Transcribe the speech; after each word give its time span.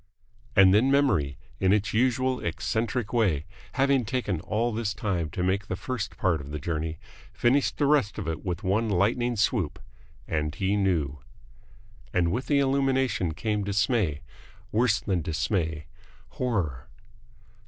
And 0.55 0.73
then 0.73 0.89
memory, 0.89 1.37
in 1.59 1.71
its 1.71 1.93
usual 1.93 2.39
eccentric 2.43 3.13
way, 3.13 3.45
having 3.73 4.03
taken 4.03 4.39
all 4.41 4.73
this 4.73 4.95
time 4.95 5.29
to 5.29 5.43
make 5.43 5.67
the 5.67 5.75
first 5.75 6.17
part 6.17 6.41
of 6.41 6.49
the 6.49 6.57
journey, 6.57 6.97
finished 7.31 7.77
the 7.77 7.85
rest 7.85 8.17
of 8.17 8.27
it 8.27 8.43
with 8.43 8.63
one 8.63 8.89
lightning 8.89 9.35
swoop, 9.35 9.77
and 10.27 10.55
he 10.55 10.75
knew. 10.75 11.19
And 12.11 12.31
with 12.31 12.47
the 12.47 12.57
illumination 12.57 13.35
came 13.35 13.63
dismay. 13.63 14.21
Worse 14.71 14.99
than 14.99 15.21
dismay. 15.21 15.85
Horror. 16.29 16.87